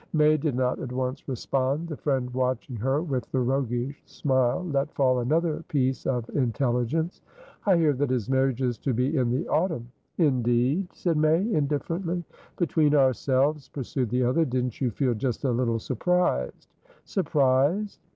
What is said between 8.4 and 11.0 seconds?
is to be in the autumn." "Indeed?"